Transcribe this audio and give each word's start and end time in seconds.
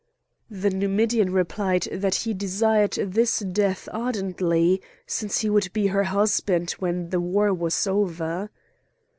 The 0.49 0.71
Numidian 0.71 1.31
replied 1.31 1.83
that 1.91 2.15
he 2.25 2.33
desired 2.33 2.93
this 2.93 3.37
death 3.37 3.87
ardently, 3.93 4.81
since 5.05 5.41
he 5.41 5.49
would 5.51 5.71
be 5.73 5.85
her 5.93 6.05
husband 6.05 6.71
when 6.79 7.09
the 7.11 7.21
war 7.21 7.53
was 7.53 7.85
over. 7.85 8.49